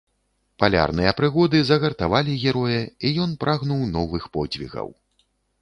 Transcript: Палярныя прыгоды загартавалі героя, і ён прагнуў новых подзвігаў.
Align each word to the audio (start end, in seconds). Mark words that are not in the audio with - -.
Палярныя 0.61 1.11
прыгоды 1.19 1.61
загартавалі 1.69 2.39
героя, 2.45 2.81
і 3.05 3.13
ён 3.27 3.37
прагнуў 3.45 3.87
новых 3.99 4.23
подзвігаў. 4.39 4.93